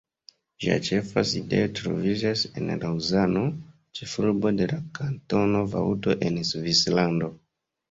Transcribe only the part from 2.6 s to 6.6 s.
en Laŭzano, ĉefurbo de la Kantono Vaŭdo en